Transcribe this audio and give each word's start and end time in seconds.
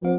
Assalamualaikum 0.00 0.16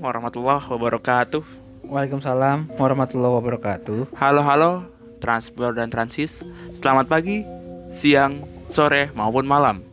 warahmatullahi 0.00 0.64
wabarakatuh. 0.64 1.44
Waalaikumsalam 1.84 2.72
warahmatullahi 2.80 3.34
wabarakatuh. 3.36 4.16
Halo 4.16 4.40
halo 4.40 4.88
Transport 5.20 5.76
dan 5.76 5.92
Transis. 5.92 6.40
Selamat 6.80 7.12
pagi, 7.12 7.44
siang, 7.92 8.48
sore 8.72 9.12
maupun 9.12 9.44
malam. 9.44 9.84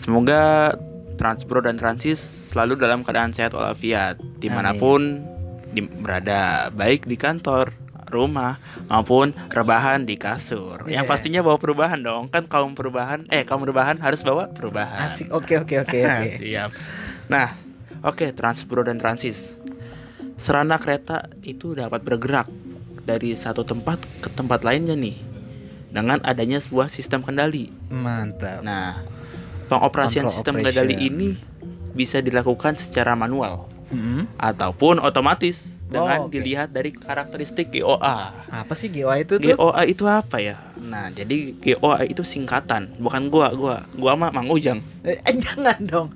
Semoga 0.00 0.72
Transport 1.20 1.68
dan 1.68 1.76
Transis 1.76 2.48
selalu 2.48 2.80
dalam 2.80 3.04
keadaan 3.04 3.36
sehat 3.36 3.52
walafiat 3.52 4.31
di 4.42 4.50
mana 4.50 4.74
pun 4.74 5.22
di, 5.70 5.80
berada, 5.80 6.68
baik 6.68 7.06
di 7.06 7.14
kantor, 7.14 7.70
rumah 8.10 8.60
maupun 8.90 9.32
rebahan 9.48 10.04
di 10.04 10.18
kasur. 10.18 10.84
Yang 10.84 11.06
Yeah. 11.06 11.08
pastinya 11.08 11.40
bawa 11.40 11.56
perubahan 11.56 12.02
dong. 12.02 12.28
Kan 12.28 12.44
kaum 12.44 12.74
perubahan, 12.74 13.24
eh 13.30 13.46
kaum 13.46 13.62
rebahan 13.62 13.96
harus 13.96 14.20
bawa 14.20 14.50
perubahan. 14.50 15.08
Asik. 15.08 15.32
Oke 15.32 15.56
oke 15.56 15.80
oke 15.80 15.96
oke. 16.10 16.28
Siap. 16.36 16.70
Nah, 17.30 17.56
oke 18.02 18.34
Transpro 18.34 18.82
dan 18.82 18.98
Transis. 18.98 19.56
Serana 20.36 20.76
kereta 20.76 21.30
itu 21.40 21.72
dapat 21.72 22.02
bergerak 22.02 22.50
dari 23.02 23.32
satu 23.32 23.62
tempat 23.62 24.02
ke 24.20 24.28
tempat 24.28 24.60
lainnya 24.60 24.92
nih 24.92 25.16
dengan 25.88 26.18
adanya 26.20 26.58
sebuah 26.58 26.90
sistem 26.90 27.24
kendali. 27.24 27.72
Mantap. 27.88 28.60
Nah, 28.60 29.00
pengoperasian 29.66 30.26
Control 30.26 30.36
sistem 30.36 30.54
operation. 30.58 30.84
kendali 30.84 30.96
ini 31.00 31.28
bisa 31.92 32.20
dilakukan 32.20 32.76
secara 32.76 33.12
manual 33.12 33.68
Mm-mm. 33.92 34.24
ataupun 34.40 34.98
otomatis 34.98 35.84
dengan 35.86 36.24
Oh, 36.24 36.26
oke. 36.26 36.32
dilihat 36.32 36.72
dari 36.72 36.88
karakteristik 36.88 37.68
GOA. 37.68 38.32
Apa 38.48 38.72
sih 38.72 38.88
GOA 38.88 39.20
itu 39.20 39.36
tuh? 39.36 39.44
GOA 39.52 39.82
itu 39.84 40.08
apa 40.08 40.40
ya? 40.40 40.56
Nah, 40.80 41.12
jadi 41.12 41.52
GOA 41.52 42.08
itu 42.08 42.24
singkatan, 42.24 42.96
bukan 42.96 43.28
gua, 43.28 43.52
gua, 43.52 43.76
gua 43.92 44.12
mah 44.16 44.32
Mang 44.32 44.48
Ujang. 44.48 44.80
Eh, 45.04 45.20
jangan 45.36 45.76
dong. 45.84 46.08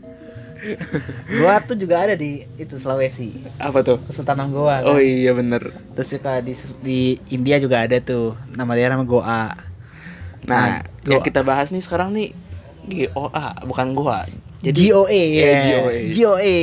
Goa 1.29 1.61
tuh 1.61 1.77
juga 1.77 2.09
ada 2.09 2.17
di 2.17 2.43
itu 2.57 2.81
Sulawesi. 2.81 3.45
Apa 3.61 3.85
tuh? 3.85 4.01
Kesultanan 4.09 4.49
Goa 4.49 4.81
kan. 4.81 4.97
Oh 4.97 4.99
iya 4.99 5.37
bener. 5.37 5.77
Terus 5.95 6.09
juga 6.17 6.41
di 6.41 6.57
di 6.81 6.99
India 7.29 7.61
juga 7.61 7.85
ada 7.85 8.01
tuh. 8.01 8.35
Nama 8.51 8.73
daerah 8.73 8.97
nama 8.97 9.05
Goa. 9.07 9.45
Nah, 10.49 10.65
Nah, 10.65 10.67
yang 11.05 11.21
Goa. 11.21 11.27
kita 11.29 11.45
bahas 11.45 11.69
nih 11.69 11.85
sekarang 11.85 12.17
nih 12.17 12.33
GOA 12.89 13.67
bukan 13.69 13.93
gua. 13.93 14.25
Jadi 14.57 14.89
GOA 14.89 15.23
ya. 15.37 15.53
GOA. 15.69 15.97
GOA. 16.09 16.59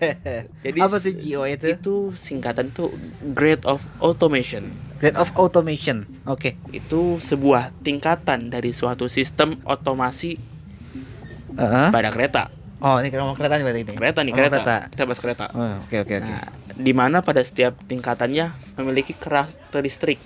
Jadi 0.64 0.78
Apa 0.84 0.96
sih 1.00 1.12
GOA 1.16 1.56
itu? 1.56 1.64
itu 1.72 1.94
singkatan 2.12 2.68
itu 2.68 2.92
Grade 3.32 3.64
of 3.64 3.80
Automation. 4.04 4.76
Grade 5.00 5.16
of 5.16 5.32
Automation. 5.36 6.04
Oke. 6.28 6.60
Itu 6.70 7.16
sebuah 7.16 7.72
tingkatan 7.80 8.52
dari 8.52 8.76
suatu 8.76 9.08
sistem 9.08 9.56
otomasi 9.64 10.36
Heeh. 11.56 11.88
pada 11.88 12.12
kereta. 12.12 12.52
Oh, 12.76 13.00
ini 13.00 13.08
ngomong 13.08 13.40
kereta 13.40 13.56
nih 13.56 13.64
berarti 13.64 13.80
ini. 13.88 13.94
Kereta 13.96 14.20
nih, 14.20 14.32
Ngomong 14.36 14.52
kereta. 14.52 14.74
Kita 14.92 15.02
bahas 15.08 15.20
kereta. 15.24 15.44
Oh, 15.56 15.80
oke 15.88 15.96
oke 16.04 16.12
oke. 16.20 16.28
Nah, 16.28 16.44
di 16.76 16.92
mana 16.92 17.24
pada 17.24 17.40
setiap 17.40 17.80
tingkatannya 17.88 18.76
memiliki 18.76 19.16
karakteristik. 19.16 20.20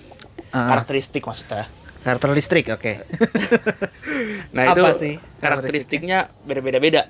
Ah, 0.51 0.67
Karakteristik 0.75 1.23
maksudnya. 1.23 1.71
Karakter 2.01 2.29
listrik, 2.33 2.65
oke. 2.69 2.93
Nah, 4.55 4.75
itu 4.75 4.81
Apa 4.83 4.91
sih 4.97 5.15
karakteristiknya 5.39 6.27
beda-beda. 6.43 7.07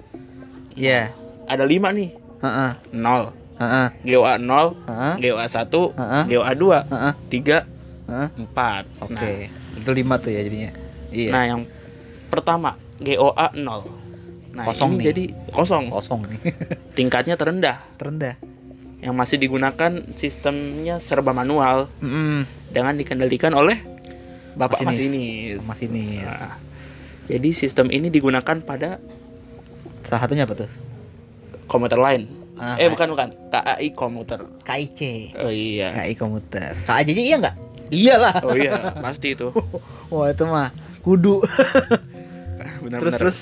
Iya. 0.77 1.09
Ada 1.49 1.65
lima 1.65 1.89
nih. 1.89 2.13
Heeh. 2.41 2.71
0, 2.93 3.33
Heeh. 3.57 3.87
GOA 4.05 4.33
0, 4.37 4.77
Heeh. 4.85 5.13
GOA 5.17 5.45
1, 5.49 5.97
Heeh. 5.97 6.23
GOA 6.29 6.51
2, 6.53 6.77
Heeh. 6.93 7.13
3, 7.33 7.57
Heeh. 8.09 8.27
4. 8.37 8.85
Oke. 9.01 9.31
Itu 9.77 9.89
lima 9.97 10.21
tuh 10.21 10.29
ya 10.33 10.41
jadinya. 10.45 10.71
Iya. 11.09 11.29
Nah, 11.33 11.37
nah, 11.37 11.43
yang 11.49 11.61
pertama 12.29 12.77
GOA 13.01 13.47
0. 13.57 13.89
Nah, 14.51 14.65
Kosong 14.67 14.91
ini 14.93 14.97
nih. 14.99 15.05
jadi 15.09 15.23
kosong. 15.49 15.89
kosong 15.89 16.21
nih. 16.27 16.39
Tingkatnya 16.97 17.39
terendah. 17.39 17.81
Terendah. 17.95 18.35
Yang 19.01 19.15
masih 19.17 19.37
digunakan 19.41 19.91
sistemnya 20.13 21.01
serba 21.01 21.33
manual 21.33 21.89
Mm 22.05 22.45
dengan 22.71 22.95
dikendalikan 22.95 23.51
oleh 23.51 23.83
Bapak 24.55 24.83
Masinis. 24.83 25.61
Masinis. 25.63 25.63
Masinis. 25.63 26.27
Nah, 26.27 26.57
jadi 27.29 27.49
sistem 27.55 27.87
ini 27.87 28.11
digunakan 28.11 28.57
pada 28.63 28.99
Salah 30.01 30.27
satunya 30.27 30.43
apa 30.49 30.65
tuh? 30.65 30.69
komuter 31.69 31.95
lain. 31.95 32.27
Ah, 32.59 32.75
eh, 32.75 32.91
bukan 32.91 33.15
bukan, 33.15 33.31
KAI 33.47 33.95
komuter. 33.95 34.43
KIC. 34.67 34.99
Oh 35.39 35.47
iya. 35.47 35.95
KI 35.95 36.19
komuter. 36.19 36.75
KAJJ 36.83 37.19
iya 37.23 37.35
nggak? 37.39 37.55
Iyalah. 37.91 38.35
Oh 38.43 38.55
iya, 38.59 38.91
pasti 38.99 39.39
itu. 39.39 39.55
Wah 40.11 40.27
itu 40.35 40.43
mah 40.43 40.75
kudu. 40.99 41.39
Benar-benar. 42.83 42.99
terus 42.99 43.15
terus. 43.15 43.39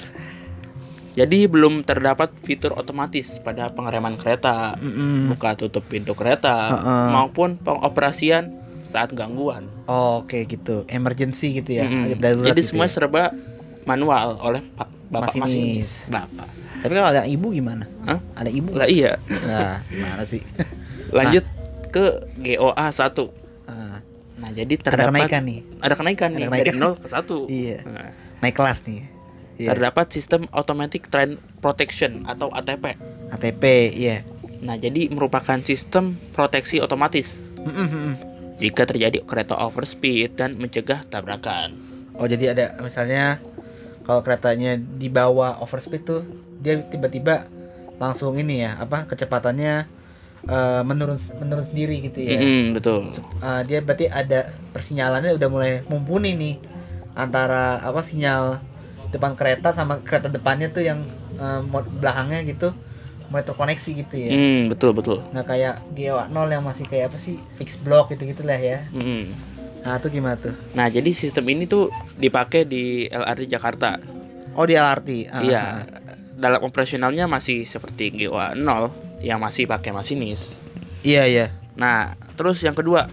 Jadi 1.17 1.49
belum 1.49 1.83
terdapat 1.83 2.31
fitur 2.45 2.77
otomatis 2.77 3.41
pada 3.41 3.73
pengereman 3.73 4.15
kereta, 4.15 4.77
Mm-mm. 4.77 5.33
buka 5.33 5.57
tutup 5.57 5.83
pintu 5.89 6.13
kereta, 6.13 6.79
Heeh. 6.79 7.07
maupun 7.11 7.57
pengoperasian 7.59 8.53
saat 8.89 9.13
gangguan. 9.13 9.69
Oh, 9.85 10.19
Oke 10.19 10.43
gitu. 10.43 10.81
Emergency 10.85 11.53
gitu 11.55 11.71
ya. 11.71 11.85
Mm-mm. 11.85 12.17
darurat 12.17 12.49
Jadi 12.49 12.59
gitu 12.59 12.69
semua 12.73 12.85
ya. 12.85 12.91
serba 12.91 13.23
manual 13.85 14.41
oleh 14.41 14.65
Pak 14.73 14.89
Bapak 15.07 15.31
Masinis. 15.31 15.45
Masinis. 15.45 15.89
Bapak. 16.09 16.47
Tapi 16.79 16.91
kalau 16.91 17.09
ada 17.09 17.23
ibu 17.23 17.47
gimana? 17.49 17.85
Hah? 18.03 18.17
Ada 18.35 18.49
ibu? 18.49 18.69
Lah 18.71 18.87
iya. 18.87 19.21
Nah, 19.27 19.85
gimana 19.85 20.23
sih? 20.23 20.41
Lanjut 21.17 21.45
ke 21.87 22.05
GOA 22.35 22.87
1. 22.87 22.97
Ah, 23.65 24.01
Nah, 24.39 24.55
jadi 24.55 24.73
ada 24.73 24.85
terdapat 24.87 25.11
kenaikan 25.11 25.43
nih. 25.43 25.59
ada 25.77 25.93
kenaikan 25.93 26.29
Ada 26.29 26.37
nih 26.37 26.45
kenaikan. 26.47 26.65
dari 26.71 26.79
0 26.79 26.95
ke 26.95 27.07
1. 27.07 27.51
Iya. 27.59 27.77
Nah, 27.83 28.09
Naik 28.39 28.55
kelas 28.55 28.79
nih. 28.83 29.01
Iya. 29.59 29.67
Terdapat 29.69 30.05
sistem 30.09 30.41
automatic 30.49 31.03
train 31.05 31.31
protection 31.59 32.23
atau 32.23 32.47
ATP. 32.49 32.95
ATP, 33.29 33.63
iya. 33.91 34.23
Nah, 34.59 34.75
jadi 34.75 35.07
merupakan 35.07 35.59
sistem 35.59 36.15
proteksi 36.31 36.79
otomatis 36.79 37.43
Mm-mm-mm. 37.59 38.15
Jika 38.59 38.83
terjadi 38.83 39.23
kereta 39.23 39.55
overspeed 39.55 40.35
dan 40.35 40.59
mencegah 40.59 41.07
tabrakan. 41.07 41.71
Oh 42.19 42.27
jadi 42.27 42.51
ada 42.51 42.65
misalnya 42.83 43.39
kalau 44.03 44.19
keretanya 44.19 44.75
di 44.75 45.07
bawah 45.07 45.63
overspeed 45.63 46.03
tuh 46.03 46.21
dia 46.59 46.83
tiba-tiba 46.83 47.47
langsung 47.95 48.35
ini 48.35 48.67
ya 48.67 48.75
apa 48.75 49.07
kecepatannya 49.07 49.87
eh, 50.51 50.81
menurun 50.83 51.15
menurun 51.39 51.65
sendiri 51.65 52.03
gitu 52.03 52.19
ya. 52.19 52.39
Mm-mm, 52.43 52.75
betul. 52.75 53.15
Eh, 53.39 53.61
dia 53.63 53.79
berarti 53.79 54.11
ada 54.11 54.51
persinyalannya 54.75 55.39
udah 55.39 55.47
mulai 55.47 55.71
mumpuni 55.87 56.35
nih 56.35 56.55
antara 57.15 57.79
apa 57.79 58.03
sinyal 58.03 58.59
depan 59.15 59.33
kereta 59.39 59.71
sama 59.71 60.03
kereta 60.03 60.27
depannya 60.27 60.67
tuh 60.69 60.83
yang 60.85 61.01
mod- 61.71 61.87
belakangnya 62.03 62.43
gitu 62.45 62.75
mulai 63.29 63.45
terkoneksi 63.45 63.89
gitu 63.93 64.15
ya. 64.17 64.29
Hmm, 64.33 64.61
betul 64.67 64.91
betul. 64.91 65.21
Nggak 65.31 65.45
kayak 65.47 65.75
GOA 65.93 66.25
0 66.27 66.49
yang 66.49 66.63
masih 66.65 66.85
kayak 66.89 67.13
apa 67.13 67.17
sih 67.21 67.37
fix 67.55 67.77
block 67.77 68.09
gitu-gitu 68.09 68.41
lah 68.41 68.57
ya. 68.57 68.85
Mm. 68.89 69.33
Nah, 69.79 69.95
itu 69.95 70.07
gimana 70.11 70.35
tuh? 70.35 70.51
Nah, 70.75 70.91
jadi 70.91 71.07
sistem 71.15 71.47
ini 71.47 71.63
tuh 71.63 71.87
dipakai 72.19 72.67
di 72.67 73.07
LRT 73.07 73.47
Jakarta. 73.47 73.95
Oh, 74.57 74.67
di 74.67 74.75
LRT. 74.75 75.09
Ah, 75.31 75.39
Iya. 75.39 75.61
ah. 75.61 75.73
Dalam 76.39 76.63
operasionalnya 76.67 77.27
masih 77.31 77.63
seperti 77.63 78.11
GOA 78.11 78.55
0 78.59 78.91
yang 79.23 79.39
masih 79.39 79.67
pakai 79.67 79.95
masinis. 79.95 80.59
Iya, 80.99 81.23
iya. 81.27 81.45
Nah, 81.79 82.15
terus 82.35 82.59
yang 82.59 82.75
kedua, 82.75 83.07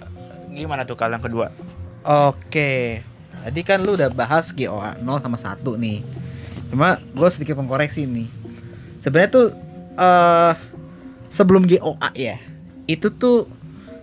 gimana 0.50 0.83
tuh 0.83 0.98
kalau 0.98 1.15
yang 1.15 1.22
kedua? 1.22 1.54
Oke. 2.03 3.03
Tadi 3.47 3.60
kan 3.62 3.78
lu 3.83 3.94
udah 3.94 4.10
bahas 4.10 4.50
GOA 4.50 4.98
0 4.98 5.22
sama 5.22 5.38
1 5.38 5.78
nih. 5.78 6.03
Cuma 6.71 6.98
gue 6.98 7.28
sedikit 7.31 7.54
mengkoreksi 7.59 8.10
nih. 8.10 8.27
Sebenarnya 8.98 9.31
tuh 9.31 9.47
eh 9.97 10.53
sebelum 11.29 11.67
GOA 11.67 12.11
ya. 12.15 12.37
Itu 12.87 13.12
tuh 13.12 13.51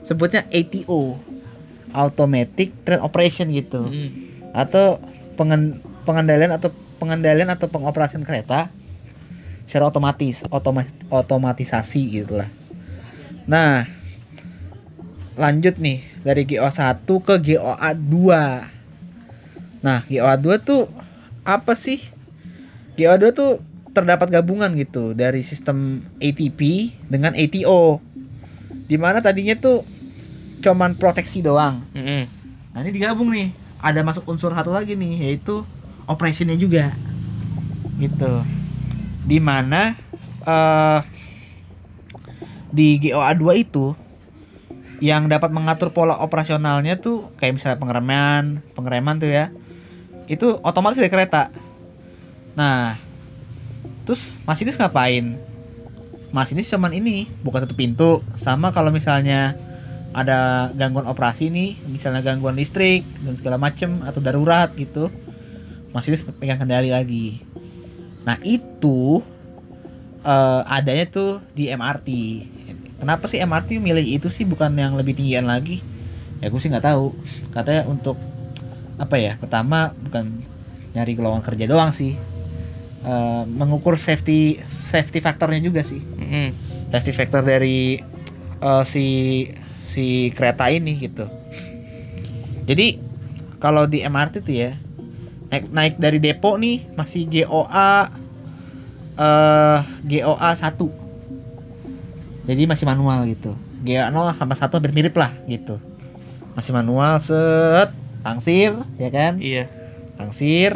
sebutnya 0.04 0.46
ATO. 0.52 1.18
Automatic 1.94 2.74
Train 2.82 3.06
Operation 3.06 3.54
gitu. 3.54 3.86
Hmm. 3.86 4.10
Atau 4.54 4.98
pengen- 5.38 5.78
pengendalian 6.10 6.50
atau 6.58 6.74
pengendalian 6.98 7.54
atau 7.54 7.70
pengoperasian 7.70 8.26
kereta 8.26 8.74
secara 9.70 9.88
otomatis, 9.94 10.42
otoma- 10.50 10.90
otomatisasi 11.14 12.02
gitu 12.10 12.42
lah. 12.42 12.50
Nah, 13.46 13.86
lanjut 15.38 15.78
nih 15.78 16.02
dari 16.22 16.46
GOA 16.50 16.70
1 16.74 17.20
ke 17.22 17.36
GOA 17.54 17.90
2. 17.94 18.70
Nah, 19.84 20.02
GOA 20.08 20.36
2 20.40 20.58
tuh 20.62 20.90
apa 21.44 21.76
sih? 21.76 22.00
GOA 22.96 23.20
2 23.20 23.38
tuh 23.38 23.60
terdapat 23.94 24.34
gabungan 24.34 24.74
gitu 24.74 25.14
dari 25.14 25.46
sistem 25.46 26.02
ATP 26.18 26.92
dengan 27.08 27.38
ATO. 27.38 28.02
Di 28.90 28.98
mana 28.98 29.22
tadinya 29.22 29.54
tuh 29.54 29.86
cuman 30.66 30.98
proteksi 30.98 31.46
doang. 31.46 31.86
Mm-mm. 31.94 32.26
Nah, 32.74 32.80
ini 32.82 32.92
digabung 32.92 33.30
nih. 33.30 33.54
Ada 33.84 34.02
masuk 34.02 34.26
unsur 34.26 34.50
satu 34.52 34.74
lagi 34.74 34.98
nih 34.98 35.30
yaitu 35.30 35.62
operationnya 36.10 36.58
juga. 36.58 36.92
Gitu. 38.02 38.34
Di 39.24 39.38
mana 39.38 39.94
eh 40.44 41.00
di 42.74 42.98
GOA 42.98 43.32
2 43.38 43.64
itu 43.64 43.94
yang 44.98 45.30
dapat 45.30 45.54
mengatur 45.54 45.94
pola 45.94 46.18
operasionalnya 46.18 46.98
tuh 46.98 47.30
kayak 47.38 47.62
misalnya 47.62 47.78
pengereman, 47.78 48.66
pengereman 48.74 49.22
tuh 49.22 49.30
ya. 49.30 49.54
Itu 50.26 50.58
otomatis 50.66 50.98
dari 50.98 51.14
kereta. 51.14 51.54
Nah, 52.58 52.98
terus 54.04 54.38
masinis 54.48 54.80
ngapain? 54.80 55.40
Masinis 56.34 56.66
cuman 56.70 56.94
ini, 56.98 57.30
buka 57.46 57.62
tutup 57.62 57.78
pintu. 57.78 58.26
Sama 58.42 58.74
kalau 58.74 58.90
misalnya 58.90 59.54
ada 60.14 60.70
gangguan 60.74 61.06
operasi 61.06 61.50
nih, 61.54 61.78
misalnya 61.90 62.26
gangguan 62.26 62.58
listrik 62.58 63.06
dan 63.22 63.38
segala 63.38 63.62
macem 63.62 64.02
atau 64.02 64.18
darurat 64.18 64.70
gitu. 64.74 65.14
Masinis 65.94 66.26
pegang 66.26 66.58
kendali 66.58 66.90
lagi. 66.90 67.42
Nah, 68.26 68.42
itu 68.42 69.22
eh, 70.26 70.62
adanya 70.66 71.06
tuh 71.10 71.32
di 71.54 71.70
MRT. 71.70 72.10
Kenapa 72.98 73.28
sih 73.28 73.38
MRT 73.44 73.84
milih 73.84 74.06
itu 74.06 74.32
sih 74.32 74.48
bukan 74.48 74.74
yang 74.74 74.96
lebih 74.98 75.14
tinggian 75.14 75.46
lagi? 75.46 75.84
Ya 76.42 76.50
gue 76.50 76.60
sih 76.62 76.72
nggak 76.72 76.88
tahu. 76.88 77.14
Katanya 77.54 77.86
untuk 77.86 78.18
apa 78.98 79.16
ya? 79.22 79.36
Pertama 79.38 79.94
bukan 80.02 80.44
nyari 80.98 81.14
gelongan 81.14 81.44
kerja 81.46 81.66
doang 81.70 81.92
sih. 81.94 82.16
Eh, 83.04 83.44
mengukur 83.52 84.00
safety 84.00 84.64
safety 84.88 85.20
faktornya 85.20 85.60
juga 85.60 85.84
sih. 85.84 86.00
Mm-mm. 86.00 86.56
Safety 86.88 87.12
factor 87.12 87.44
dari 87.44 88.00
eh, 88.60 88.84
si 88.88 89.06
si 89.92 90.32
kereta 90.32 90.72
ini 90.72 90.96
gitu. 90.98 91.28
Jadi 92.64 92.98
kalau 93.60 93.84
di 93.88 94.04
MRT 94.04 94.40
tuh 94.40 94.56
ya 94.56 94.72
naik 95.48 95.70
naik 95.70 95.96
dari 96.02 96.18
depo 96.18 96.58
nih 96.58 96.88
masih 96.98 97.30
GOA 97.30 98.10
eh 99.14 99.80
GOA 100.04 100.50
1 100.58 100.74
jadi 102.50 102.62
masih 102.66 102.84
manual 102.84 103.24
gitu 103.30 103.54
GOA 103.86 104.10
0 104.10 104.34
sama 104.34 104.58
1 104.58 104.74
hampir 104.74 104.92
mirip 104.92 105.14
lah 105.14 105.30
gitu 105.46 105.78
masih 106.58 106.74
manual 106.74 107.22
set 107.22 107.94
tangsir 108.26 108.74
ya 108.98 109.10
kan 109.14 109.38
Iya. 109.38 109.70
tangsir 110.18 110.74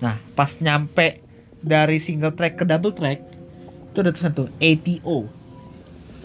nah 0.00 0.16
pas 0.32 0.56
nyampe 0.58 1.21
dari 1.62 2.02
single 2.02 2.34
track 2.34 2.58
ke 2.58 2.64
double 2.66 2.92
track 2.92 3.22
itu 3.92 3.98
ada 4.02 4.10
tulisan 4.10 4.34
tuh 4.34 4.48
ATO 4.58 5.42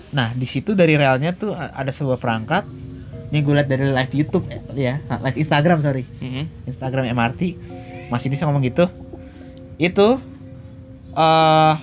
nah 0.07 0.31
di 0.31 0.47
situ 0.47 0.71
dari 0.71 0.95
relnya 0.95 1.35
tuh 1.35 1.51
ada 1.55 1.91
sebuah 1.91 2.19
perangkat. 2.19 2.63
Ini 3.27 3.43
gue 3.43 3.53
liat 3.59 3.67
dari 3.67 3.91
live 3.91 4.13
YouTube 4.15 4.47
ya 4.71 5.03
live 5.03 5.35
Instagram 5.35 5.83
sorry. 5.83 6.07
Mm-mm. 6.23 6.47
Instagram 6.63 7.11
MRT 7.11 7.41
Mas 8.07 8.23
ini 8.23 8.39
ngomong 8.39 8.63
gitu. 8.63 8.87
Itu 9.75 10.23
eh 11.11 11.75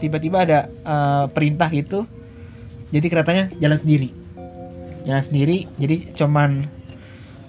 tiba-tiba 0.00 0.48
ada 0.48 0.72
eh, 0.72 1.24
perintah 1.36 1.68
gitu. 1.68 2.08
Jadi 2.90 3.06
keretanya 3.12 3.44
jalan 3.60 3.76
sendiri. 3.76 4.08
Jalan 5.04 5.24
sendiri 5.24 5.68
jadi 5.76 6.16
cuman 6.16 6.64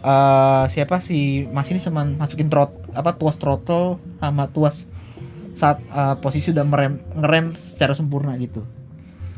eh 0.04 0.66
siapa 0.68 1.00
si 1.00 1.48
Mas 1.56 1.72
ini 1.72 1.80
cuman 1.80 2.20
masukin 2.20 2.52
trot 2.52 2.76
apa 2.92 3.16
tuas 3.16 3.40
throttle 3.40 3.96
sama 4.20 4.52
tuas 4.52 4.92
saat 5.57 5.83
eh, 5.83 6.15
posisi 6.19 6.51
udah 6.53 6.65
merem 6.65 7.00
ngerem 7.15 7.56
secara 7.59 7.95
sempurna 7.98 8.36
gitu. 8.39 8.63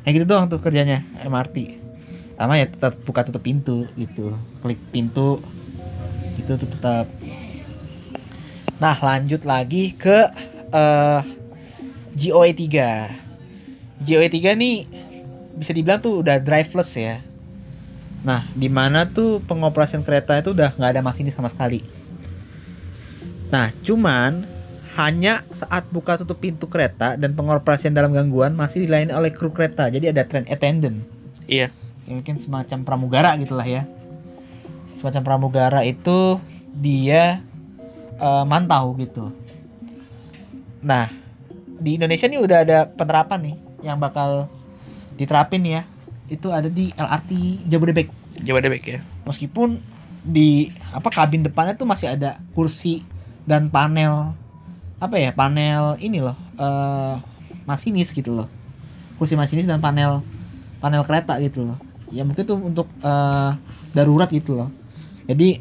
Kayak 0.03 0.13
gitu 0.19 0.25
doang 0.27 0.45
tuh 0.51 0.59
kerjanya 0.59 1.07
MRT 1.23 1.83
sama 2.33 2.57
ya 2.59 2.67
tetap 2.67 2.97
buka 3.05 3.23
tutup 3.23 3.45
pintu 3.45 3.85
gitu 3.93 4.33
klik 4.59 4.81
pintu 4.89 5.39
itu 6.35 6.51
tuh 6.59 6.67
tetap. 6.67 7.07
Nah 8.81 8.97
lanjut 8.99 9.45
lagi 9.45 9.93
ke 9.93 10.27
eh 10.73 11.21
GOE 12.13 12.51
3 12.51 14.03
GOE 14.03 14.27
3 14.27 14.59
nih 14.59 14.77
bisa 15.55 15.71
dibilang 15.71 16.01
tuh 16.01 16.25
udah 16.25 16.41
driveless 16.41 16.91
ya. 16.97 17.21
Nah 18.25 18.49
di 18.57 18.67
mana 18.67 19.05
tuh 19.07 19.39
pengoperasian 19.45 20.01
kereta 20.01 20.35
itu 20.35 20.51
udah 20.51 20.73
nggak 20.73 20.99
ada 20.99 21.01
masinis 21.05 21.37
sama 21.37 21.47
sekali. 21.47 21.85
Nah 23.53 23.69
cuman 23.85 24.52
hanya 24.93 25.41
saat 25.49 25.89
buka 25.89 26.21
tutup 26.21 26.37
pintu 26.37 26.69
kereta 26.69 27.17
dan 27.17 27.33
pengoperasian 27.33 27.97
dalam 27.97 28.13
gangguan 28.13 28.53
masih 28.53 28.85
dilayani 28.85 29.09
oleh 29.09 29.33
kru 29.33 29.49
kereta. 29.49 29.89
Jadi 29.89 30.13
ada 30.13 30.21
train 30.25 30.45
attendant. 30.45 31.01
Iya. 31.49 31.73
ya 32.03 32.11
mungkin 32.13 32.37
semacam 32.37 32.85
pramugara 32.85 33.33
gitulah 33.41 33.65
ya. 33.65 33.89
Semacam 34.93 35.21
pramugara 35.25 35.81
itu 35.81 36.37
dia 36.77 37.41
eh, 38.21 38.43
mantau 38.45 38.93
gitu. 39.01 39.33
Nah 40.85 41.09
di 41.81 41.97
Indonesia 41.97 42.29
nih 42.29 42.39
udah 42.39 42.57
ada 42.61 42.79
penerapan 42.85 43.39
nih 43.49 43.55
yang 43.81 43.97
bakal 43.97 44.45
diterapin 45.17 45.65
ya. 45.65 45.81
Itu 46.29 46.53
ada 46.53 46.69
di 46.69 46.93
LRT 46.93 47.65
Jabodebek. 47.65 48.09
Jabodebek 48.45 48.83
ya. 48.85 48.99
meskipun 49.25 49.81
di 50.23 50.71
apa 50.95 51.11
kabin 51.11 51.43
depannya 51.43 51.75
tuh 51.75 51.83
masih 51.83 52.15
ada 52.15 52.39
kursi 52.55 53.03
dan 53.43 53.67
panel 53.67 54.31
apa 55.03 55.19
ya 55.19 55.35
panel 55.35 55.99
ini 55.99 56.23
loh 56.23 56.37
eh 56.55 57.15
masinis 57.67 58.15
gitu 58.15 58.31
loh. 58.31 58.47
Kursi 59.19 59.35
masinis 59.35 59.67
dan 59.67 59.83
panel 59.83 60.23
panel 60.79 61.03
kereta 61.03 61.35
gitu 61.43 61.67
loh. 61.67 61.77
Ya 62.07 62.23
mungkin 62.23 62.47
tuh 62.47 62.55
untuk 62.55 62.87
eh, 63.03 63.51
darurat 63.91 64.31
gitu 64.31 64.55
loh. 64.55 64.71
Jadi 65.27 65.59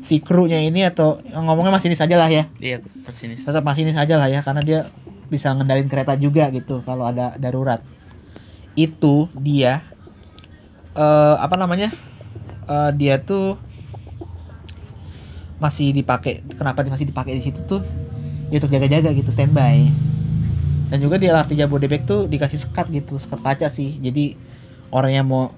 si 0.00 0.24
krunya 0.24 0.62
ini 0.64 0.88
atau 0.88 1.20
ngomongnya 1.28 1.76
masinis 1.76 2.00
aja 2.00 2.16
lah 2.16 2.30
ya. 2.32 2.48
Iya, 2.56 2.80
pesinis. 3.04 3.44
tetap 3.44 3.66
masinis 3.66 3.98
aja 3.98 4.16
lah 4.16 4.32
ya 4.32 4.40
karena 4.40 4.64
dia 4.64 4.88
bisa 5.28 5.52
ngendalin 5.52 5.90
kereta 5.92 6.16
juga 6.16 6.48
gitu 6.48 6.80
kalau 6.88 7.04
ada 7.04 7.36
darurat. 7.36 7.84
Itu 8.72 9.28
dia 9.36 9.84
eh 10.96 11.36
apa 11.36 11.54
namanya 11.60 11.92
Eh 12.68 12.90
dia 13.00 13.16
tuh 13.16 13.56
masih 15.56 15.90
dipakai 15.96 16.44
kenapa 16.54 16.84
dia 16.84 16.92
masih 16.92 17.08
dipakai 17.08 17.40
di 17.40 17.42
situ 17.42 17.64
tuh 17.64 17.80
ya 18.48 18.56
untuk 18.56 18.70
jaga-jaga 18.70 19.10
gitu 19.10 19.28
standby 19.28 19.88
dan 20.88 20.98
juga 20.98 21.16
di 21.16 21.26
LRT 21.26 21.52
Jabodebek 21.54 22.02
tuh 22.02 22.24
dikasih 22.24 22.60
sekat 22.60 22.88
gitu 22.90 23.16
sekat 23.16 23.38
kaca 23.38 23.68
sih 23.68 23.96
jadi 23.98 24.36
orang 24.88 25.12
yang 25.12 25.26
mau 25.26 25.52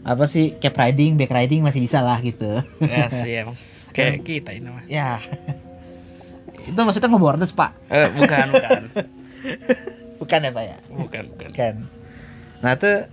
apa 0.00 0.24
sih 0.24 0.54
cap 0.54 0.74
riding 0.76 1.14
back 1.14 1.28
riding 1.28 1.60
masih 1.60 1.80
bisa 1.80 1.98
lah 1.98 2.18
gitu 2.18 2.62
Ya 2.78 3.06
sih 3.08 3.32
emang. 3.36 3.58
Kayak 3.96 4.22
kita 4.22 4.50
ini 4.52 4.68
mah. 4.68 4.84
ya 4.86 5.18
itu 6.62 6.76
maksudnya 6.76 7.08
ngebordes 7.08 7.50
pak 7.50 7.74
Eh, 7.88 8.06
bukan, 8.12 8.46
bukan. 8.52 8.80
bukan 10.20 10.38
ya 10.40 10.50
pak 10.50 10.64
ya 10.64 10.78
Bukan, 10.88 11.22
bukan. 11.30 11.50
kan 11.52 11.74
nah 12.58 12.74
tuh 12.74 13.10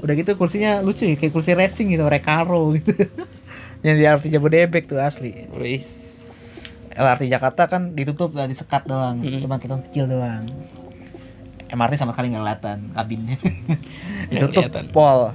udah 0.00 0.14
gitu 0.14 0.34
kursinya 0.34 0.80
lucu 0.80 1.06
ya 1.06 1.16
kayak 1.16 1.32
kursi 1.32 1.52
racing 1.52 1.88
gitu 1.88 2.04
Recaro 2.04 2.68
gitu 2.74 2.92
yang 3.84 3.96
di 3.96 4.04
LRT 4.04 4.28
Jabodebek 4.28 4.84
tuh 4.84 5.00
asli 5.00 5.48
Wis. 5.50 6.03
LRT 6.94 7.26
Jakarta 7.26 7.66
kan 7.66 7.92
ditutup 7.98 8.34
lah 8.38 8.46
disekat 8.46 8.86
doang. 8.86 9.18
Mm-mm. 9.18 9.42
cuma 9.42 9.58
kelihatan 9.58 9.82
kecil 9.90 10.06
doang. 10.06 10.46
MRT 11.74 11.98
sama 11.98 12.14
sekali 12.14 12.30
nggak 12.30 12.42
kelihatan 12.46 12.78
kabinnya. 12.94 13.36
Ditutup 14.30 14.70
kelihatan. 14.70 14.94
pol. 14.94 15.34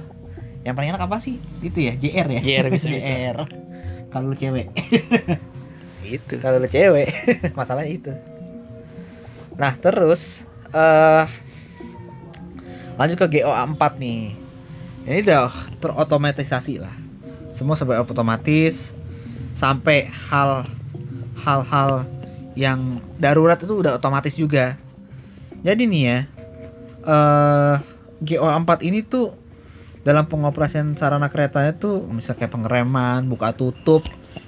Yang 0.64 0.74
paling 0.76 0.90
enak 0.96 1.02
apa 1.04 1.16
sih? 1.20 1.36
Itu 1.60 1.84
ya 1.84 1.92
JR 1.96 2.26
ya? 2.32 2.40
JR 2.40 2.66
bisa. 2.72 2.88
JR 2.96 3.36
kalau 4.10 4.32
lu 4.32 4.36
cewek. 4.36 4.72
Itu. 6.00 6.40
kalau 6.42 6.58
lu 6.58 6.66
cewek 6.66 7.12
masalahnya 7.54 7.92
itu. 7.92 8.12
Nah 9.54 9.76
terus 9.78 10.42
eh 10.72 11.28
lanjut 12.96 13.16
ke 13.20 13.38
GOA 13.38 13.62
4 13.76 14.00
nih. 14.00 14.34
Ini 15.06 15.18
udah 15.28 15.52
terotomatisasi 15.78 16.82
lah. 16.82 16.92
Semua 17.52 17.76
sampai 17.76 18.00
otomatis 18.00 18.96
sampai 19.54 20.08
hal 20.08 20.64
hal-hal 21.40 22.04
yang 22.54 23.00
darurat 23.16 23.56
itu 23.56 23.80
udah 23.80 23.96
otomatis 23.96 24.36
juga. 24.36 24.76
Jadi 25.60 25.88
nih 25.88 26.02
ya 26.04 26.18
eh 27.00 27.76
GOA 28.20 28.52
4 28.52 28.84
ini 28.84 29.00
tuh 29.00 29.32
dalam 30.04 30.28
pengoperasian 30.28 30.96
sarana 30.96 31.32
keretanya 31.32 31.76
tuh 31.76 32.04
misalnya 32.08 32.44
kayak 32.44 32.52
pengereman 32.52 33.28
buka 33.28 33.52
tutup 33.52 34.04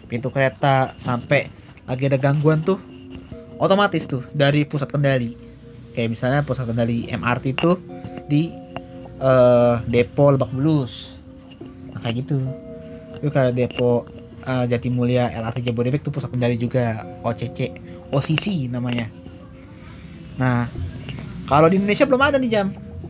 pintu 0.08 0.28
kereta 0.28 0.92
sampai 1.00 1.48
lagi 1.88 2.08
ada 2.08 2.20
gangguan 2.20 2.60
tuh 2.60 2.76
otomatis 3.56 4.04
tuh 4.04 4.24
dari 4.36 4.68
pusat 4.68 4.92
kendali. 4.92 5.36
Kayak 5.92 6.08
misalnya 6.12 6.40
pusat 6.44 6.68
kendali 6.68 7.08
MRT 7.08 7.56
tuh 7.56 7.76
di 8.28 8.52
eh 9.22 9.76
depo 9.88 10.32
Lebak 10.32 10.52
Bulus. 10.52 11.16
Nah, 11.92 12.00
kayak 12.00 12.24
gitu. 12.24 12.40
Itu 13.20 13.28
kayak 13.28 13.56
depo 13.56 14.08
eh, 14.42 14.64
Jatimulya 14.68 15.30
LRT 15.32 15.70
Jabodebek 15.70 16.02
tuh 16.02 16.12
pusat 16.14 16.30
kendali 16.30 16.58
juga. 16.58 17.06
OCC 17.22 17.72
OCC 18.10 18.68
namanya. 18.68 19.08
Nah 20.36 20.68
kalau 21.46 21.66
di 21.68 21.78
Indonesia 21.78 22.06
belum 22.06 22.22
ada 22.22 22.36
nih 22.38 22.50
jam. 22.50 22.66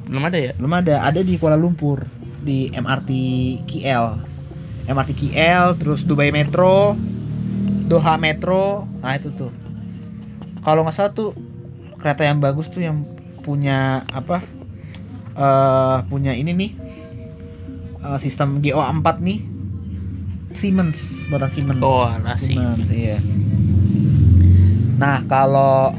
Belum 0.09 0.23
ada 0.25 0.39
ya? 0.39 0.53
belum 0.57 0.73
ada. 0.73 0.95
Ada 1.05 1.21
di 1.25 1.37
Kuala 1.41 1.57
Lumpur 1.57 2.05
di 2.43 2.67
MRT 2.75 3.11
KL 3.71 4.19
MRT 4.83 5.11
KL 5.15 5.79
terus 5.79 6.03
Dubai 6.03 6.35
Metro 6.35 6.99
Doha 7.87 8.17
Metro. 8.17 8.89
Nah 9.05 9.13
itu 9.17 9.29
tuh. 9.37 9.53
Kalau 10.63 10.87
nggak 10.87 10.95
salah 10.95 11.13
tuh 11.13 11.35
kereta 11.99 12.25
yang 12.25 12.41
bagus 12.41 12.73
tuh 12.73 12.81
yang 12.81 13.05
punya 13.45 14.09
apa? 14.11 14.41
Eh 15.37 15.99
punya 16.09 16.33
ini 16.33 16.57
nih. 16.57 16.73
Eh, 18.03 18.19
sistem 18.19 18.59
GO4 18.59 19.07
nih 19.23 19.52
Siemens 20.57 21.29
buatan 21.29 21.51
Siemens. 21.51 21.81
Oh, 21.83 22.05
alah, 22.05 22.37
Siemens 22.39 22.89
iya. 22.93 23.19
Nah 25.01 25.25
kalau 25.27 25.91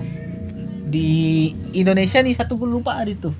di 0.88 1.52
Indonesia 1.74 2.22
nih 2.22 2.38
satu 2.38 2.56
gue 2.56 2.70
lupa 2.70 2.96
ada 2.96 3.10
itu. 3.10 3.34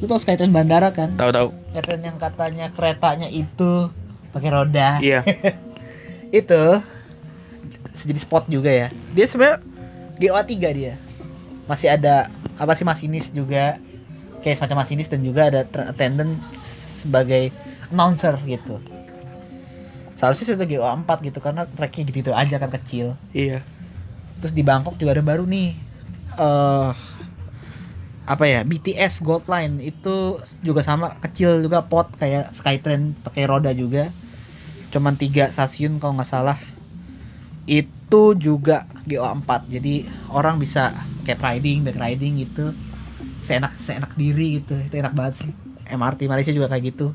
Lu 0.00 0.10
tau 0.10 0.18
Skytrain 0.18 0.50
bandara 0.50 0.90
kan? 0.90 1.14
Tahu-tahu. 1.14 1.52
Skytrain 1.70 2.02
yang 2.02 2.18
katanya 2.18 2.66
keretanya 2.72 3.28
itu 3.28 3.92
pakai 4.32 4.50
roda. 4.50 4.98
Iya. 4.98 5.22
itu 6.42 6.62
jadi 7.94 8.20
spot 8.20 8.50
juga 8.50 8.72
ya. 8.72 8.88
Dia 9.14 9.26
sebenarnya 9.30 9.62
GOA 10.18 10.42
3 10.42 10.78
dia. 10.78 10.94
Masih 11.70 11.88
ada 11.92 12.32
apa 12.58 12.72
sih 12.74 12.82
masinis 12.82 13.30
juga. 13.30 13.78
Kayak 14.42 14.60
semacam 14.60 14.84
masinis 14.84 15.08
dan 15.08 15.24
juga 15.24 15.48
ada 15.48 15.64
attendant 15.64 16.36
sebagai 16.52 17.48
announcer 17.88 18.36
gitu 18.44 18.76
seharusnya 20.24 20.56
sudah 20.56 20.64
GOA 20.64 21.04
4 21.04 21.28
gitu 21.28 21.38
karena 21.44 21.68
tracknya 21.68 22.08
gitu 22.08 22.32
aja 22.32 22.56
kan 22.56 22.72
kecil. 22.72 23.20
Iya. 23.36 23.60
terus 24.40 24.56
di 24.56 24.64
Bangkok 24.64 24.96
juga 24.96 25.12
ada 25.16 25.24
baru 25.24 25.44
nih. 25.44 25.76
Eh 26.40 26.90
apa 28.24 28.44
ya 28.48 28.64
BTS 28.64 29.20
Gold 29.20 29.44
Line 29.52 29.84
itu 29.84 30.40
juga 30.64 30.80
sama 30.80 31.12
kecil 31.20 31.60
juga 31.60 31.84
pot 31.84 32.08
kayak 32.16 32.56
Skytrain 32.56 33.12
pakai 33.20 33.44
roda 33.44 33.68
juga. 33.76 34.08
Cuman 34.88 35.20
tiga 35.20 35.52
stasiun 35.52 36.00
kalau 36.00 36.16
nggak 36.16 36.28
salah. 36.28 36.56
Itu 37.68 38.32
juga 38.36 38.88
GO4 39.04 39.48
jadi 39.68 40.08
orang 40.32 40.56
bisa 40.56 41.04
kayak 41.28 41.40
riding 41.40 41.84
back 41.84 42.00
riding 42.00 42.40
gitu. 42.40 42.72
Seenak 43.44 43.76
seenak 43.84 44.16
diri 44.16 44.64
gitu 44.64 44.72
itu 44.80 44.94
enak 44.96 45.12
banget 45.12 45.44
sih. 45.44 45.52
MRT 45.84 46.24
Malaysia 46.32 46.52
juga 46.52 46.72
kayak 46.72 46.96
gitu 46.96 47.12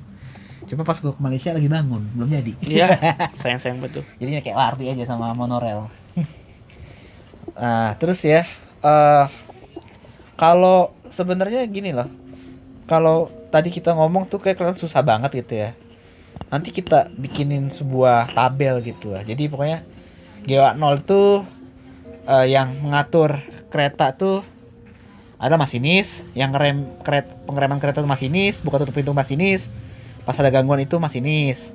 cuma 0.70 0.86
pas 0.86 0.94
gue 1.02 1.10
ke 1.10 1.22
Malaysia 1.22 1.50
lagi 1.50 1.66
bangun 1.66 2.06
belum 2.14 2.30
jadi. 2.30 2.54
Iya. 2.62 2.88
Sayang-sayang 3.42 3.82
betul. 3.82 4.06
jadinya 4.22 4.46
kayak 4.46 4.56
LRT 4.56 4.82
aja 4.94 5.06
sama 5.10 5.34
monorail. 5.34 5.90
Nah 7.58 7.92
terus 8.00 8.22
ya 8.22 8.46
eh 8.86 9.26
kalau 10.38 10.94
sebenarnya 11.10 11.66
gini 11.66 11.92
loh. 11.92 12.08
Kalau 12.86 13.30
tadi 13.54 13.70
kita 13.70 13.94
ngomong 13.94 14.30
tuh 14.30 14.42
kayak 14.42 14.58
kelihatan 14.58 14.80
susah 14.80 15.02
banget 15.02 15.44
gitu 15.46 15.68
ya. 15.68 15.74
Nanti 16.50 16.70
kita 16.74 17.10
bikinin 17.14 17.70
sebuah 17.70 18.34
tabel 18.34 18.82
gitu 18.82 19.14
lah. 19.14 19.22
Jadi 19.26 19.50
pokoknya 19.50 19.86
GWA 20.48 20.74
0 20.74 21.04
tuh 21.04 21.44
eh, 22.30 22.48
yang 22.50 22.78
mengatur 22.82 23.42
kereta 23.70 24.16
tuh 24.16 24.42
ada 25.40 25.56
masinis 25.56 26.28
yang 26.36 26.52
rem 26.52 27.00
keret 27.00 27.32
pengereman 27.48 27.80
kereta 27.80 28.04
itu 28.04 28.10
masinis 28.10 28.60
buka 28.60 28.84
tutup 28.84 28.92
pintu 28.92 29.16
masinis 29.16 29.72
pas 30.30 30.38
ada 30.38 30.54
gangguan 30.54 30.86
itu 30.86 31.02
masinis 31.02 31.74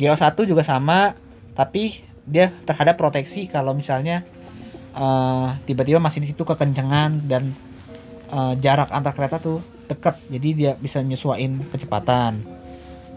GO 0.00 0.16
1 0.16 0.24
juga 0.48 0.64
sama 0.64 1.20
tapi 1.52 2.00
dia 2.24 2.48
terhadap 2.64 2.96
proteksi 2.96 3.44
kalau 3.44 3.76
misalnya 3.76 4.24
eh, 4.96 5.48
tiba-tiba 5.68 6.00
masinis 6.00 6.32
itu 6.32 6.48
kekencengan 6.48 7.28
dan 7.28 7.52
eh, 8.32 8.54
jarak 8.64 8.88
antar 8.88 9.12
kereta 9.12 9.36
tuh 9.36 9.60
deket 9.84 10.16
jadi 10.32 10.48
dia 10.56 10.72
bisa 10.80 11.04
nyesuaiin 11.04 11.60
kecepatan. 11.68 12.40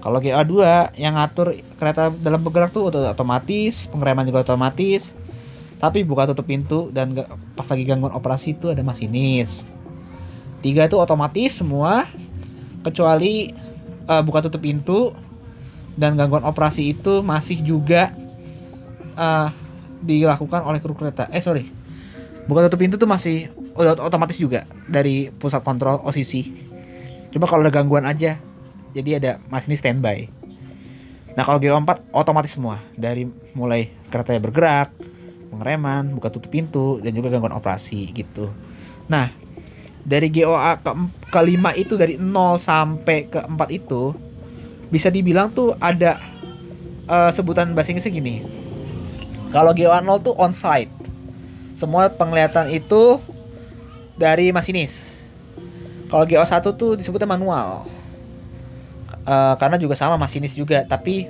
Kalau 0.04 0.20
GA2 0.20 0.54
yang 1.00 1.16
ngatur 1.16 1.56
kereta 1.80 2.12
dalam 2.12 2.44
bergerak 2.44 2.76
tuh 2.76 2.92
oto- 2.92 3.08
otomatis 3.08 3.88
pengereman 3.88 4.28
juga 4.28 4.44
otomatis 4.44 5.16
tapi 5.80 6.04
buka 6.04 6.28
tutup 6.28 6.44
pintu 6.44 6.92
dan 6.92 7.16
pas 7.56 7.66
lagi 7.72 7.88
gangguan 7.88 8.12
operasi 8.14 8.58
itu 8.58 8.74
ada 8.74 8.82
masinis 8.82 9.62
tiga 10.66 10.90
itu 10.90 10.98
otomatis 10.98 11.62
semua 11.62 12.10
kecuali 12.82 13.54
eh, 14.08 14.24
buka 14.24 14.40
tutup 14.44 14.64
pintu 14.64 15.12
dan 16.00 16.16
gangguan 16.16 16.46
operasi 16.48 16.96
itu 16.96 17.22
masih 17.22 17.62
juga 17.62 18.16
eh, 19.14 19.48
dilakukan 20.02 20.64
oleh 20.64 20.80
kru 20.80 20.96
kereta. 20.96 21.28
Eh 21.30 21.44
sorry, 21.44 21.70
buka 22.48 22.68
tutup 22.68 22.80
pintu 22.82 22.96
tuh 22.96 23.10
masih 23.10 23.52
otomatis 23.78 24.40
juga 24.40 24.66
dari 24.90 25.30
pusat 25.36 25.62
kontrol 25.62 26.02
OCC. 26.02 26.50
Cuma 27.30 27.46
kalau 27.46 27.62
ada 27.62 27.74
gangguan 27.74 28.08
aja, 28.08 28.40
jadi 28.96 29.22
ada 29.22 29.32
masinis 29.52 29.84
standby. 29.84 30.32
Nah 31.38 31.46
kalau 31.46 31.62
GO4 31.62 32.10
otomatis 32.10 32.58
semua 32.58 32.82
dari 32.98 33.30
mulai 33.54 33.94
keretanya 34.10 34.42
bergerak, 34.42 34.90
pengereman, 35.54 36.10
buka 36.18 36.34
tutup 36.34 36.50
pintu 36.50 36.98
dan 36.98 37.14
juga 37.14 37.30
gangguan 37.30 37.54
operasi 37.54 38.10
gitu. 38.10 38.50
Nah 39.06 39.30
dari 40.02 40.34
GOA 40.34 40.82
ke 41.28 41.32
kelima 41.36 41.76
itu 41.76 42.00
dari 42.00 42.16
0 42.16 42.58
sampai 42.58 43.28
ke 43.28 43.40
4 43.44 43.52
itu 43.72 44.16
bisa 44.88 45.12
dibilang 45.12 45.52
tuh 45.52 45.76
ada 45.80 46.16
eh, 47.08 47.32
sebutan 47.36 47.76
bahasa 47.76 47.92
Inggrisnya 47.92 48.16
gini. 48.16 48.36
Kalau 49.52 49.72
GOA 49.72 50.00
0 50.04 50.24
tuh 50.24 50.36
on 50.40 50.52
site. 50.56 50.92
Semua 51.78 52.10
penglihatan 52.10 52.74
itu 52.74 53.22
dari 54.18 54.50
masinis. 54.50 55.24
Kalau 56.10 56.24
GO 56.26 56.42
1 56.42 56.74
tuh 56.74 56.96
disebutnya 56.96 57.28
manual. 57.30 57.86
Eh, 59.28 59.56
karena 59.60 59.76
juga 59.76 60.00
sama 60.00 60.16
masinis 60.16 60.56
juga, 60.56 60.88
tapi 60.88 61.28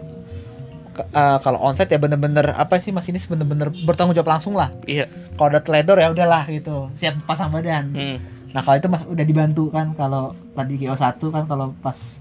eh, 0.97 1.37
kalau 1.41 1.57
onsite 1.65 1.89
ya 1.89 1.97
bener-bener 1.97 2.53
apa 2.53 2.77
sih 2.77 2.93
masinis 2.93 3.25
bener-bener 3.25 3.73
bertanggung 3.73 4.13
jawab 4.13 4.37
langsung 4.37 4.53
lah. 4.53 4.69
Iya. 4.85 5.09
Kalau 5.33 5.49
udah 5.49 5.61
teledor 5.65 5.97
ya 5.97 6.13
udahlah 6.13 6.45
gitu, 6.45 6.93
siap 6.93 7.17
pasang 7.25 7.49
badan. 7.49 7.89
Hmm. 7.97 8.17
Nah 8.57 8.65
kalau 8.65 8.81
itu 8.81 8.89
mas 8.89 9.05
udah 9.05 9.21
dibantu 9.21 9.69
kan 9.69 9.93
kalau 9.93 10.33
tadi 10.57 10.81
GO1 10.81 11.21
kan 11.29 11.45
kalau 11.45 11.77
pas 11.77 12.17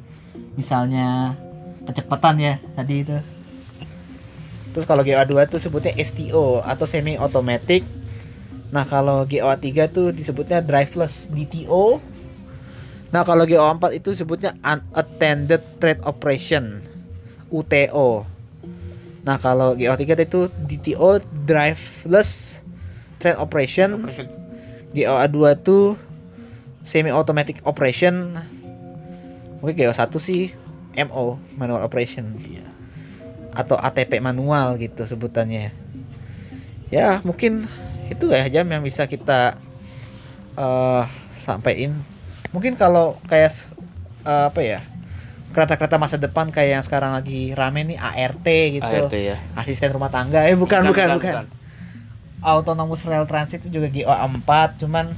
misalnya 0.53 1.33
kecepatan 1.89 2.37
ya 2.37 2.55
tadi 2.77 3.09
itu. 3.09 3.17
Terus 4.77 4.85
kalau 4.85 5.01
GO2 5.01 5.33
tuh 5.49 5.57
sebutnya 5.57 5.97
STO 5.97 6.61
atau 6.61 6.85
semi 6.85 7.17
automatic. 7.17 7.89
Nah 8.69 8.85
kalau 8.85 9.25
GO3 9.25 9.65
tuh 9.89 10.13
disebutnya 10.13 10.61
driveless 10.61 11.33
DTO. 11.33 12.05
Nah 13.17 13.25
kalau 13.25 13.49
GO4 13.49 13.97
itu 13.97 14.13
sebutnya 14.13 14.53
unattended 14.61 15.65
trade 15.81 16.05
operation 16.05 16.85
UTO. 17.49 18.29
Nah 19.25 19.41
kalau 19.41 19.73
GO3 19.73 20.05
itu 20.05 20.53
DTO 20.53 21.25
driveless 21.49 22.61
trade 23.25 23.41
operation. 23.41 24.05
GO2 24.93 25.37
tuh 25.65 25.97
semi 26.87 27.11
automatic 27.11 27.61
operation. 27.67 28.39
Mungkin 29.59 29.75
GO1 29.75 30.15
sih 30.23 30.55
MO 31.11 31.43
manual 31.59 31.83
operation. 31.83 32.39
Atau 33.51 33.75
ATP 33.75 34.23
manual 34.23 34.79
gitu 34.79 35.03
sebutannya. 35.03 35.75
Ya 36.95 37.19
mungkin 37.27 37.67
itu 38.07 38.31
ya 38.31 38.47
jam 38.47 38.71
yang 38.71 38.87
bisa 38.87 39.11
kita 39.11 39.59
eh 40.55 41.05
sampaikan 41.35 42.01
mungkin 42.55 42.79
kalau 42.79 43.19
kayak 43.27 43.53
eh, 44.25 44.45
apa 44.49 44.61
ya 44.63 44.81
kereta-kereta 45.53 45.97
masa 45.97 46.17
depan 46.17 46.49
kayak 46.53 46.71
yang 46.81 46.85
sekarang 46.85 47.17
lagi 47.17 47.57
rame 47.57 47.83
nih 47.83 47.99
ART 47.99 48.47
gitu. 48.47 48.85
ART 48.85 49.15
ya. 49.17 49.41
asisten 49.57 49.89
rumah 49.89 50.13
tangga. 50.13 50.45
Eh 50.45 50.53
bukan 50.53 50.85
bukan 50.85 51.17
bukan, 51.17 51.45
autonomous 52.45 53.03
rail 53.09 53.25
transit 53.25 53.65
itu 53.65 53.81
juga 53.81 53.89
GO4 53.89 54.51
cuman 54.85 55.17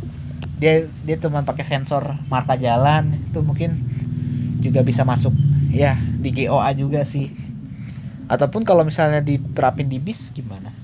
dia 0.59 0.75
dia 1.03 1.17
cuma 1.17 1.41
pakai 1.41 1.63
sensor 1.63 2.19
marka 2.27 2.55
jalan 2.55 3.09
itu 3.15 3.39
mungkin 3.41 3.79
juga 4.59 4.83
bisa 4.83 5.03
masuk 5.03 5.31
ya 5.71 5.95
di 5.97 6.35
GOA 6.35 6.71
juga 6.75 7.03
sih. 7.03 7.31
Ataupun 8.27 8.61
kalau 8.61 8.83
misalnya 8.83 9.23
diterapin 9.23 9.87
di 9.87 9.97
bis 9.97 10.29
gimana? 10.31 10.75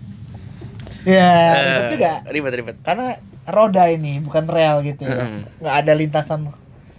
Ya 1.05 1.29
ribet 1.53 1.85
Eh, 1.85 1.91
juga. 1.93 2.13
Ribet 2.25 2.53
ribet. 2.55 2.77
karena 2.81 3.19
roda 3.45 3.85
ini 3.87 4.19
bukan 4.19 4.49
rel 4.49 4.81
gitu 4.81 5.05
ya. 5.05 5.29
Mm. 5.29 5.41
nggak 5.61 5.77
ada 5.85 5.93
lintasan 5.93 6.41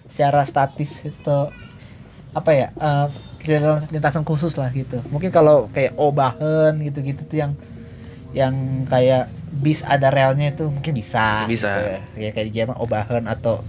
secara 0.05 0.45
statis 0.45 1.01
itu 1.01 1.37
apa 2.31 2.51
ya 2.51 2.67
eh, 2.71 3.07
lintasan- 3.41 3.89
lintasan 3.89 4.23
khusus 4.23 4.53
lah 4.55 4.69
gitu. 4.69 5.01
Mungkin 5.09 5.33
kalau 5.33 5.71
kayak 5.71 5.97
obahan 5.97 6.77
gitu-gitu 6.77 7.25
tuh 7.25 7.37
yang 7.39 7.51
yang 8.35 8.53
kayak 8.85 9.31
bis 9.55 9.81
ada 9.81 10.11
relnya 10.11 10.51
itu 10.51 10.67
mungkin 10.67 10.93
bisa 10.93 11.47
Bisa. 11.47 11.71
gitu 11.71 11.87
ya. 11.87 11.99
ya 12.19 12.29
kayak 12.31 12.47
di 12.47 12.53
Jerman 12.53 12.77
obahan 12.77 13.23
atau 13.25 13.63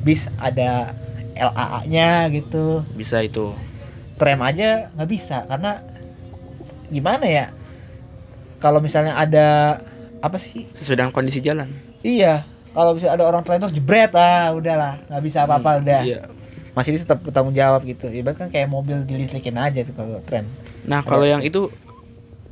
bis 0.00 0.30
ada 0.36 0.94
LAA-nya 1.34 2.30
gitu 2.30 2.82
Bisa 2.92 3.20
itu. 3.20 3.52
tram 4.16 4.40
aja 4.40 4.92
nggak 4.92 5.08
bisa 5.08 5.48
karena 5.48 5.80
gimana 6.86 7.24
ya 7.24 7.46
kalau 8.60 8.78
misalnya 8.78 9.16
ada 9.16 9.80
apa 10.20 10.36
sih 10.36 10.68
Sesuai 10.76 11.00
dengan 11.00 11.12
kondisi 11.12 11.40
jalan. 11.40 11.72
Iya, 12.00 12.44
kalau 12.72 12.92
bisa 12.92 13.08
ada 13.08 13.24
orang 13.24 13.40
terlentur 13.40 13.72
jebret 13.72 14.12
ah 14.12 14.52
udahlah 14.52 15.00
nggak 15.08 15.22
bisa 15.24 15.48
apa-apa 15.48 15.70
Hmm, 15.72 15.82
udah. 15.82 16.00
Iya. 16.04 16.20
Masih 16.70 16.94
tetap 16.94 17.24
bertanggung 17.24 17.56
jawab 17.56 17.82
gitu. 17.82 18.06
Ibarat 18.06 18.36
kan 18.36 18.48
kayak 18.48 18.68
mobil 18.68 19.00
dilistrikin 19.02 19.56
aja 19.56 19.80
tuh 19.80 19.96
kalau 19.96 20.20
tram. 20.22 20.44
Nah, 20.84 21.00
kalau 21.00 21.24
yang 21.24 21.40
itu 21.40 21.72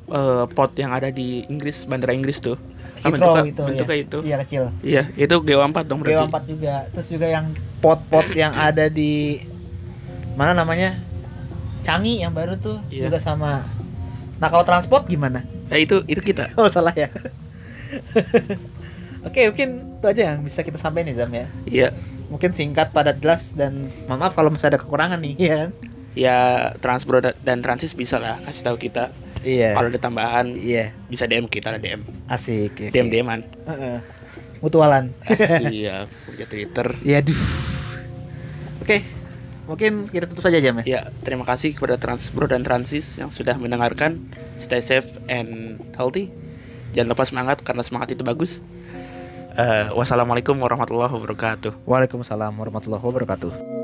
eh, 0.08 0.44
pot 0.48 0.70
yang 0.74 0.90
ada 0.90 1.08
di 1.08 1.44
Inggris, 1.46 1.84
bandara 1.84 2.12
Inggris 2.12 2.38
tuh. 2.38 2.56
Kan 2.98 3.12
Heathrow 3.12 3.36
bentuknya, 3.36 3.46
itu 3.46 3.60
bentuknya 3.62 3.94
ya. 3.94 4.02
itu. 4.02 4.18
Iya 4.20 4.36
kecil. 4.42 4.62
Iya, 4.82 5.02
itu 5.14 5.34
GO4 5.38 5.76
dong 5.84 5.98
berarti. 6.02 6.16
GO4 6.18 6.36
juga. 6.44 6.74
Terus 6.90 7.06
juga 7.08 7.26
yang 7.28 7.44
pot-pot 7.78 8.26
yang 8.34 8.52
ada 8.52 8.86
di 8.86 9.38
mana 10.34 10.52
namanya 10.52 10.98
Canggih 11.78 12.20
yang 12.20 12.30
baru 12.30 12.54
tuh 12.54 12.78
Iya. 12.88 13.06
juga 13.06 13.18
sama 13.18 13.62
nah 14.38 14.46
kalau 14.46 14.62
transport 14.62 15.02
gimana 15.06 15.42
Eh 15.66 15.82
itu 15.82 15.98
itu 16.06 16.18
kita. 16.20 16.50
oh 16.58 16.66
salah 16.66 16.90
ya 16.92 17.06
oke 19.26 19.38
mungkin 19.50 19.68
itu 19.94 20.04
aja 20.06 20.22
yang 20.30 20.38
bisa 20.42 20.60
kita 20.62 20.76
sampaikan 20.76 21.06
nih 21.10 21.14
Zam 21.18 21.30
ya 21.32 21.46
Iya. 21.64 21.88
mungkin 22.28 22.50
singkat 22.52 22.90
padat 22.90 23.18
jelas 23.18 23.52
dan 23.52 23.88
mohon 24.06 24.18
maaf 24.20 24.32
kalau 24.32 24.48
masih 24.48 24.68
ada 24.68 24.78
kekurangan 24.78 25.18
nih 25.18 25.34
ya 25.50 25.60
Ya 26.14 26.36
Transpro 26.78 27.18
da- 27.18 27.36
dan 27.38 27.62
Transis 27.62 27.94
bisa 27.94 28.18
lah 28.18 28.34
kasih 28.42 28.62
tahu 28.64 28.76
kita. 28.80 29.12
Iya 29.40 29.72
Kalau 29.72 29.88
ada 29.88 29.98
tambahan 29.98 30.46
iya 30.52 30.90
bisa 31.06 31.24
DM 31.24 31.44
kita 31.44 31.68
lah 31.68 31.78
DM. 31.78 32.02
asik 32.26 32.72
oke. 32.72 32.86
DM 32.88 33.08
DM-an. 33.08 33.40
Heeh. 33.64 33.98
mutualan 34.58 35.14
Iya, 35.70 36.10
punya 36.24 36.44
Twitter. 36.44 36.98
ya 37.00 37.18
duh 37.18 37.38
oke 38.78 38.98
mungkin 39.64 40.08
kita 40.08 40.24
tutup 40.24 40.42
saja 40.42 40.58
jam 40.58 40.80
ya 40.80 40.84
Ya, 40.84 41.00
terima 41.20 41.44
kasih 41.44 41.72
kepada 41.72 41.94
Transpro 41.94 42.44
dan 42.44 42.62
Transis 42.62 43.14
yang 43.14 43.28
sudah 43.28 43.54
mendengarkan. 43.54 44.16
Stay 44.58 44.80
safe 44.80 45.06
and 45.26 45.76
healthy. 45.92 46.32
Jangan 46.90 47.12
lupa 47.12 47.22
semangat 47.22 47.60
karena 47.60 47.84
semangat 47.84 48.10
itu 48.10 48.24
bagus. 48.24 48.64
Eh, 49.52 49.86
wassalamualaikum 49.92 50.56
warahmatullahi 50.56 51.12
wabarakatuh. 51.12 51.84
Waalaikumsalam 51.84 52.50
warahmatullahi 52.50 53.04
wabarakatuh 53.04 53.77